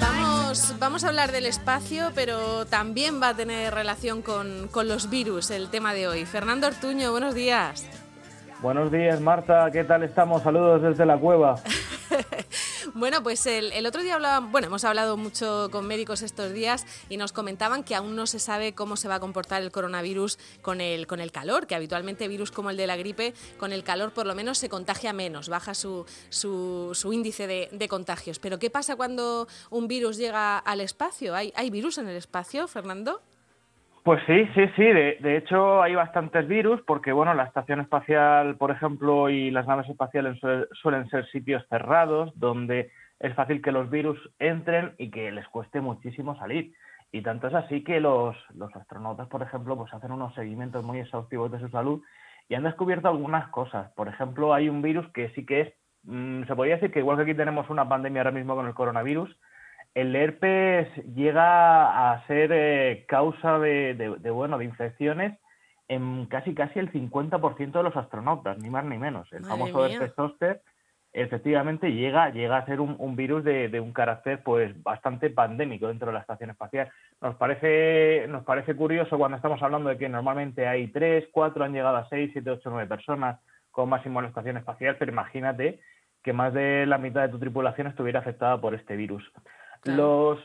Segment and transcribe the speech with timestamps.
[0.00, 5.10] Vamos, vamos a hablar del espacio, pero también va a tener relación con, con los
[5.10, 6.24] virus el tema de hoy.
[6.24, 7.86] Fernando Ortuño, buenos días.
[8.62, 9.70] Buenos días, Marta.
[9.70, 10.42] ¿Qué tal estamos?
[10.42, 11.56] Saludos desde la cueva.
[13.00, 17.16] Bueno, pues el, otro día hablaban, bueno, hemos hablado mucho con médicos estos días y
[17.16, 20.82] nos comentaban que aún no se sabe cómo se va a comportar el coronavirus con
[20.82, 24.12] el, con el calor, que habitualmente virus como el de la gripe, con el calor
[24.12, 28.38] por lo menos se contagia menos, baja su, su, índice de, contagios.
[28.38, 31.34] Pero ¿qué pasa cuando un virus llega al espacio?
[31.34, 33.22] ¿Hay, ¿Hay virus en el espacio, Fernando?
[34.02, 34.84] Pues sí, sí, sí.
[34.84, 39.66] De, de, hecho, hay bastantes virus porque, bueno, la estación espacial, por ejemplo, y las
[39.66, 40.40] naves espaciales
[40.80, 45.80] suelen ser sitios cerrados donde es fácil que los virus entren y que les cueste
[45.82, 46.72] muchísimo salir.
[47.12, 51.00] Y tanto es así que los, los astronautas, por ejemplo, pues hacen unos seguimientos muy
[51.00, 52.02] exhaustivos de su salud
[52.48, 53.92] y han descubierto algunas cosas.
[53.92, 57.16] Por ejemplo, hay un virus que sí que es, mm, se podría decir que igual
[57.16, 59.36] que aquí tenemos una pandemia ahora mismo con el coronavirus,
[59.94, 65.38] el herpes llega a ser eh, causa de, bueno, de infecciones
[65.88, 69.32] en casi casi el 50% de los astronautas, ni más ni menos.
[69.32, 70.62] El famoso herpes zóster
[71.12, 76.14] efectivamente llega, llega a ser un, virus de, un carácter pues bastante pandémico dentro de
[76.14, 76.90] la estación espacial.
[77.20, 81.72] Nos parece, nos parece curioso cuando estamos hablando de que normalmente hay tres, cuatro, han
[81.72, 83.40] llegado a seis, siete, ocho, nueve personas
[83.72, 85.80] con máximo en la estación espacial, pero imagínate
[86.22, 89.24] que más de la mitad de tu tripulación estuviera afectada por este virus.
[89.84, 90.38] Los,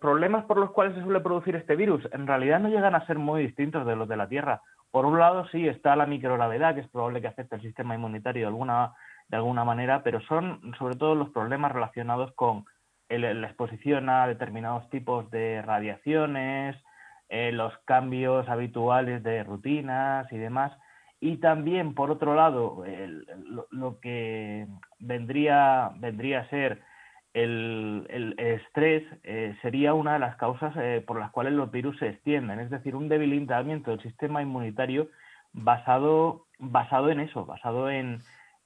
[0.00, 3.18] problemas por los cuales se suele producir este virus en realidad no llegan a ser
[3.18, 4.62] muy distintos de los de la Tierra.
[4.90, 8.42] Por un lado, sí está la microgravedad, que es probable que afecte el sistema inmunitario
[8.42, 8.94] de alguna,
[9.28, 12.64] de alguna manera, pero son sobre todo los problemas relacionados con
[13.08, 16.76] la exposición a determinados tipos de radiaciones,
[17.28, 20.72] eh, los cambios habituales de rutinas y demás.
[21.20, 22.84] Y también, por otro lado,
[23.46, 24.66] lo, lo, que
[24.98, 26.82] vendría, vendría a ser
[27.34, 32.08] el, estrés eh, sería una de las causas eh, por las cuales los virus se
[32.08, 35.08] extienden, es decir, un debilitamiento del sistema inmunitario
[35.52, 38.22] basado, basado en eso, basado en,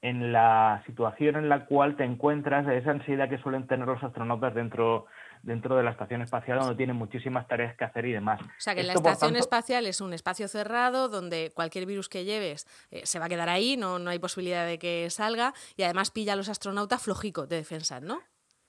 [0.00, 4.54] en la situación en la cual te encuentras, esa ansiedad que suelen tener los astronautas
[4.54, 5.06] dentro,
[5.42, 8.40] dentro de la estación espacial, donde tienen muchísimas tareas que hacer y demás.
[8.42, 12.68] O sea, que la estación espacial es un espacio cerrado donde cualquier virus que lleves
[12.92, 16.12] eh, se va a quedar ahí, no, no hay posibilidad de que salga, y además
[16.12, 18.20] pilla a los astronautas flojico de defensa, ¿no?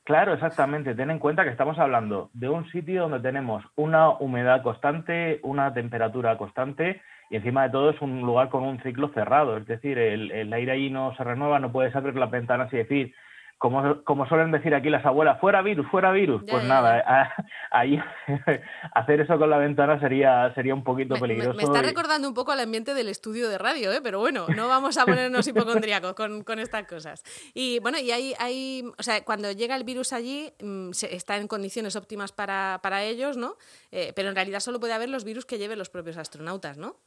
[0.04, 0.96] Claro, exactamente.
[0.96, 5.74] Ten en cuenta que estamos hablando de un sitio donde tenemos una humedad constante, una
[5.74, 9.56] temperatura constante y encima de todo es un lugar con un ciclo cerrado.
[9.58, 12.78] Es decir, el, el aire ahí no se renueva, no puedes abrir las ventanas y
[12.78, 13.16] decir,
[13.64, 16.44] como, como suelen decir aquí las abuelas, fuera virus, fuera virus.
[16.46, 17.34] pues nada,
[17.72, 17.98] ahí
[18.94, 21.54] hacer eso con la ventana sería, sería un poquito peligroso.
[21.54, 24.02] Me, está recordando un poco al ambiente del estudio de radio, ¿eh?
[24.04, 27.24] pero bueno, no vamos a ponernos hipocondríacos con, con estas cosas.
[27.54, 31.48] Y bueno, y hay, hay, o sea, cuando llega el virus allí, mm, está en
[31.48, 33.56] condiciones óptimas para, para ellos, ¿no?
[33.92, 36.98] Eh, pero en realidad solo puede haber los virus que lleven los propios astronautas, ¿no?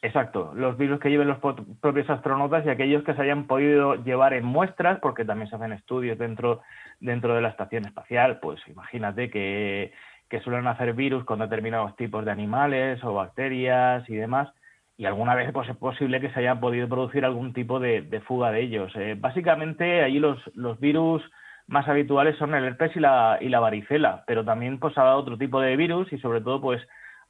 [0.00, 4.32] Exacto, los virus que lleven los propios astronautas y aquellos que se hayan podido llevar
[4.32, 6.62] en muestras, porque también se hacen estudios dentro,
[7.00, 9.92] dentro de la estación espacial, pues imagínate que,
[10.28, 14.48] que suelen hacer virus con determinados tipos de animales o bacterias y demás,
[14.96, 18.52] y alguna vez pues, es posible que se haya podido producir algún tipo de, fuga
[18.52, 18.92] de ellos.
[18.94, 21.28] Eh, básicamente, allí los, los virus
[21.66, 25.18] más habituales son el herpes y la, y la varicela, pero también pues ha dado
[25.18, 26.80] otro tipo de virus y sobre todo pues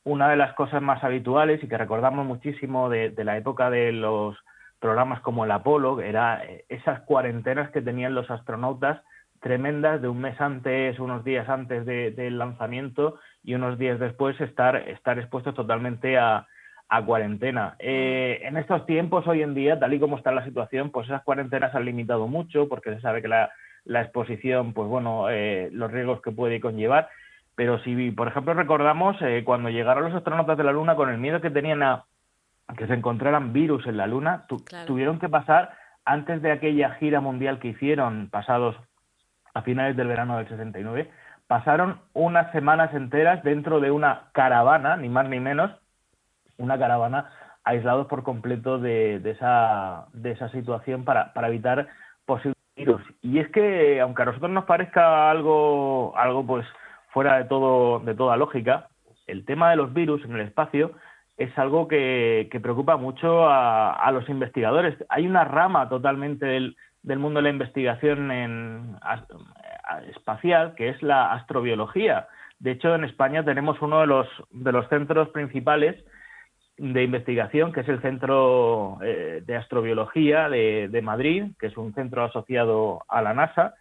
[0.09, 4.37] una de las cosas más habituales y que recordamos muchísimo de, la época de los
[4.81, 9.03] programas como el Apolo, era eh, esas cuarentenas que tenían los astronautas
[9.41, 14.77] tremendas de un mes antes, unos días antes del lanzamiento y unos días después estar,
[14.77, 16.47] estar expuestos totalmente a,
[17.05, 17.77] cuarentena.
[17.79, 21.23] Eh, en estos tiempos, hoy en día, tal y como está la situación, pues esas
[21.23, 23.51] cuarentenas han limitado mucho porque se sabe que la,
[23.85, 27.11] exposición, pues bueno, eh, los riesgos que puede conllevar
[27.59, 31.19] pero si, por ejemplo, recordamos eh, cuando llegaron los astronautas de la Luna con el
[31.19, 32.05] miedo que tenían a
[32.77, 34.45] que se encontraran virus en la Luna,
[34.87, 35.73] tuvieron que pasar
[36.05, 38.77] antes de aquella gira mundial que hicieron pasados
[39.55, 41.11] a finales del verano del 69,
[41.49, 45.73] pasaron unas semanas enteras dentro de una caravana, ni más ni menos,
[46.59, 47.29] una caravana
[47.65, 51.89] aislados por completo de, de, esa, de esa situación para, para evitar
[52.25, 53.03] posibles virus.
[53.21, 56.65] Y es que, aunque a nosotros nos parezca algo, algo pues
[57.19, 58.91] fuera de todo de toda lógica,
[59.27, 60.93] el tema de los virus en el espacio
[61.37, 64.95] es algo que, preocupa mucho a, los investigadores.
[65.09, 68.97] Hay una rama totalmente del, mundo de la investigación en,
[70.15, 72.29] espacial que es la astrobiología.
[72.61, 75.97] De hecho, en España tenemos uno de los, de los centros principales
[76.77, 82.23] de investigación, que es el Centro eh, de Astrobiología de, Madrid, que es un centro
[82.23, 83.75] asociado a la NASA,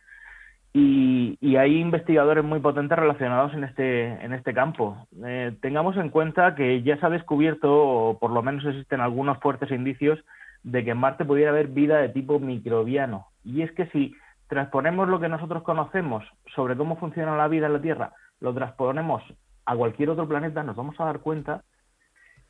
[0.74, 5.08] y, hay investigadores muy potentes relacionados en este, en este campo.
[5.26, 9.40] Eh, tengamos en cuenta que ya se ha descubierto, o por lo menos existen algunos
[9.40, 10.20] fuertes indicios,
[10.64, 13.28] de que en Marte pudiera haber vida de tipo microbiano.
[13.44, 14.14] Y es que si
[14.48, 16.24] transponemos lo que nosotros conocemos
[16.56, 19.24] sobre cómo funciona la vida en la Tierra, lo transponemos
[19.66, 21.64] a cualquier otro planeta, nos vamos a dar cuenta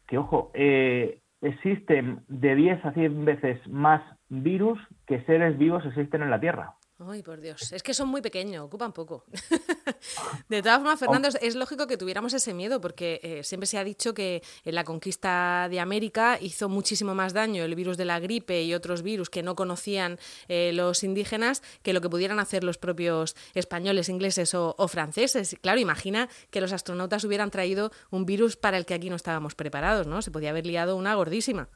[0.07, 6.23] que, ojo, eh, existen de 10 a 100 veces más virus que seres vivos existen
[6.23, 6.73] en la Tierra.
[6.99, 7.71] Ay, por Dios.
[7.71, 9.23] Es que son muy pequeños, ocupan poco.
[10.49, 13.83] de todas formas, Fernando, es lógico que tuviéramos ese miedo, porque eh, siempre se ha
[13.83, 18.19] dicho que en la conquista de América hizo muchísimo más daño el virus de la
[18.19, 20.17] gripe y otros virus que no conocían
[20.47, 25.55] eh, los indígenas que lo que pudieran hacer los propios españoles, ingleses o, franceses.
[25.61, 29.53] Claro, imagina que los astronautas hubieran traído un virus para el que aquí no estábamos
[29.53, 30.23] preparados, ¿no?
[30.23, 31.69] Se podía haber liado una gordísima.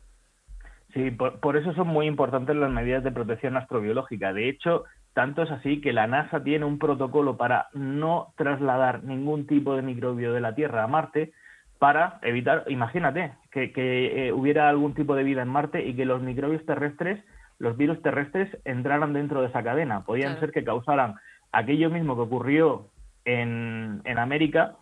[0.94, 4.34] Sí, por, eso son muy importantes las medidas de protección astrobiológica.
[4.34, 9.46] De hecho, tanto es así que la NASA tiene un protocolo para no trasladar ningún
[9.46, 11.34] tipo de microbio de la Tierra a Marte
[11.80, 16.22] para evitar, imagínate, que, eh, hubiera algún tipo de vida en Marte y que los
[16.22, 17.24] microbios terrestres,
[17.58, 20.04] los virus terrestres, entraran dentro de esa cadena.
[20.06, 21.16] Podían ser que causaran
[21.52, 22.86] aquello mismo que ocurrió
[23.26, 24.76] en, en América,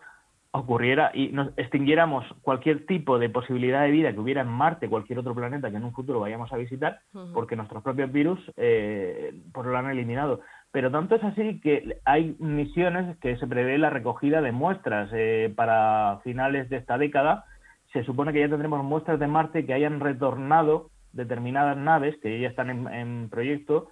[0.52, 5.20] ocurriera y nos extinguiéramos cualquier tipo de posibilidad de vida que hubiera en Marte, cualquier
[5.20, 7.00] otro planeta que en un futuro vayamos a visitar,
[7.32, 10.40] porque nuestros propios virus eh, pues lo han eliminado.
[10.72, 15.52] Pero tanto es así que hay misiones que se prevé la recogida de muestras eh,
[15.54, 17.44] para finales de esta década.
[17.92, 22.48] Se supone que ya tendremos muestras de Marte que hayan retornado determinadas naves que ya
[22.48, 23.88] están en proyecto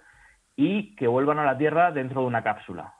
[0.55, 2.93] y que vuelvan a la Tierra dentro de una cápsula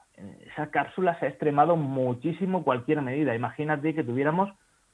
[0.52, 3.34] esa cápsula se ha extremado muchísimo cualquier medida.
[3.34, 4.50] Imagínate que tuviéramos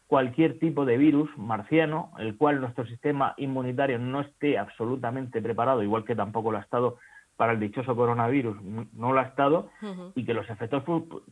[0.07, 6.05] cualquier tipo de virus marciano, el cual nuestro sistema inmunitario no esté absolutamente preparado, igual
[6.05, 6.99] que tampoco lo ha estado
[7.37, 9.69] para el dichoso coronavirus, no lo ha estado,
[10.15, 10.83] y que los efectos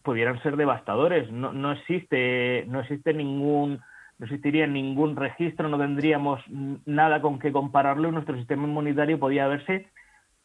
[0.02, 1.30] pudieran ser devastadores.
[1.32, 3.80] No, no existe, no existe ningún,
[4.18, 6.42] no existiría ningún registro, no tendríamos
[6.84, 9.88] nada con que compararlo, y nuestro sistema inmunitario podía verse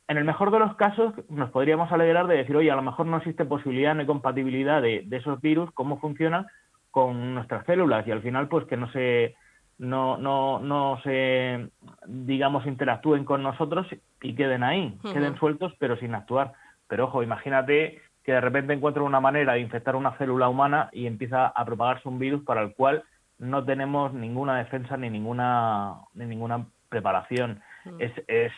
[0.09, 3.05] en el mejor de los casos, nos podríamos alegrar de decir, oye, a lo mejor
[3.05, 6.47] no existe posibilidad ni compatibilidad de, esos virus, cómo funcionan
[6.89, 9.35] con nuestras células y al final, pues que no se,
[9.77, 11.69] no, no, no se,
[12.07, 13.85] digamos, interactúen con nosotros
[14.23, 16.53] y queden ahí, queden sueltos, pero sin actuar.
[16.87, 21.05] Pero ojo, imagínate que de repente encuentren una manera de infectar una célula humana y
[21.05, 23.03] empieza a propagarse un virus para el cual
[23.37, 27.61] no tenemos ninguna defensa ni ninguna, ni ninguna preparación.
[27.91, 28.01] Mm.
[28.01, 28.51] Es, es,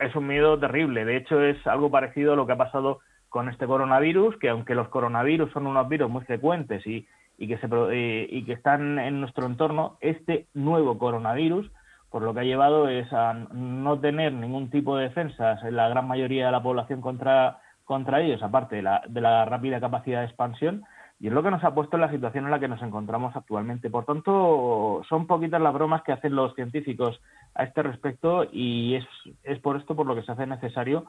[0.00, 1.04] es, un miedo terrible.
[1.04, 4.74] De hecho, es algo parecido a lo que ha pasado con este coronavirus, que aunque
[4.74, 7.06] los coronavirus son unos virus muy frecuentes y,
[7.38, 7.68] y, que, se,
[8.28, 11.70] y que están en nuestro entorno, este nuevo coronavirus,
[12.10, 15.88] por lo que ha llevado es a no tener ningún tipo de defensas en la
[15.88, 20.20] gran mayoría de la población contra, contra ellos, aparte de la, de la rápida capacidad
[20.20, 20.84] de expansión,
[21.20, 23.36] y es lo que nos ha puesto en la situación en la que nos encontramos
[23.36, 23.90] actualmente.
[23.90, 27.20] Por tanto, son poquitas las bromas que hacen los científicos
[27.54, 29.04] a este respecto y es,
[29.44, 31.04] es por esto por lo que se hace necesario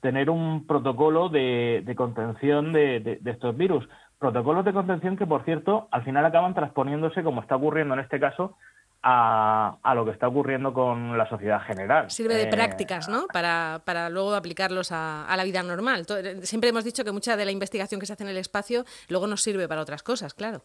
[0.00, 3.86] tener un protocolo de, contención de, estos virus.
[4.18, 8.18] Protocolos de contención que, por cierto, al final acaban transponiéndose, como está ocurriendo en este
[8.18, 8.56] caso,
[9.02, 12.10] a, a, lo que está ocurriendo con la sociedad general.
[12.10, 13.26] Sirve de eh, prácticas, ¿no?
[13.32, 16.04] Para, para luego aplicarlos a, a, la vida normal.
[16.10, 18.84] Eh, siempre hemos dicho que mucha de la investigación que se hace en el espacio
[19.08, 20.62] luego nos sirve para otras cosas, claro.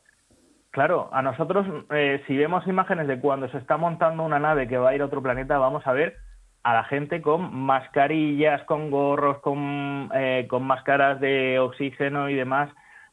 [0.72, 4.77] Claro, a nosotros, eh, si vemos imágenes de cuando se está montando una nave que
[4.77, 6.18] va a ir a otro planeta, vamos a ver
[6.63, 10.10] a la gente con mascarillas, con gorros, con,
[10.50, 12.72] con máscaras de oxígeno y demás,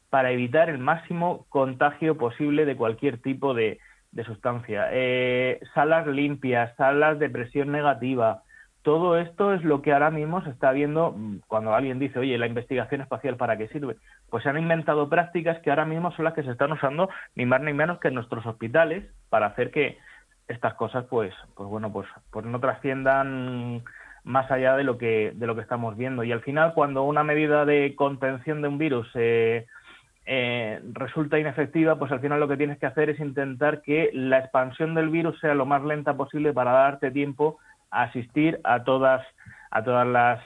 [0.09, 3.79] para evitar el máximo contagio posible de cualquier tipo de,
[4.13, 8.43] de sustancia, eh, salas limpias, salas de presión negativa.
[8.83, 12.37] Todo esto es lo que ahora mismo se está viendo mm, cuando alguien dice, oye,
[12.37, 13.95] la investigación espacial para qué sirve.
[14.29, 17.45] Pues se han inventado prácticas que ahora mismo son las que se están usando ni
[17.45, 19.97] más ni menos que en nuestros hospitales para hacer que
[20.47, 23.83] estas cosas, pues, pues bueno, pues, pues no trasciendan
[24.23, 26.23] más allá de lo que de lo que estamos viendo.
[26.23, 29.65] Y al final, cuando una medida de contención de un virus eh,
[30.25, 34.39] eh, resulta inefectiva, pues al final lo que tienes que hacer es intentar que la
[34.39, 37.57] expansión del virus sea lo más lenta posible para darte tiempo
[37.91, 39.25] a asistir a todas,
[39.69, 40.41] a todas las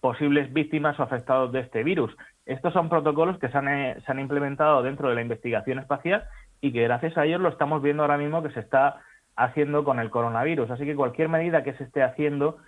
[0.00, 2.16] posibles víctimas o afectados de este virus.
[2.46, 6.24] Estos son protocolos que se han, eh, se han implementado dentro de la investigación espacial
[6.60, 9.00] y que gracias a ellos lo estamos viendo ahora mismo que se está
[9.36, 10.70] haciendo con el coronavirus.
[10.70, 12.58] Así que cualquier medida que se esté haciendo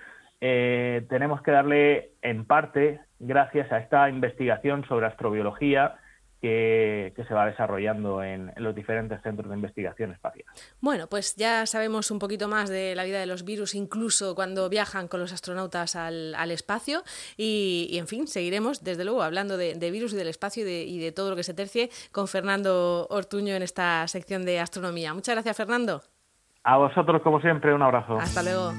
[0.41, 5.97] eh, tenemos que darle en parte gracias a esta investigación sobre astrobiología
[6.41, 10.47] que, se va desarrollando en, los diferentes centros de investigación espacial.
[10.81, 14.69] Bueno, pues ya sabemos un poquito más de la vida de los virus, incluso cuando
[14.69, 17.03] viajan con los astronautas al, espacio.
[17.37, 21.31] Y, en fin, seguiremos, desde luego, hablando de, virus y del espacio y de, todo
[21.31, 25.13] lo que se tercie con Fernando Ortuño en esta sección de astronomía.
[25.15, 26.03] Muchas gracias, Fernando.
[26.65, 28.19] A vosotros, como siempre, un abrazo.
[28.19, 28.73] Hasta luego.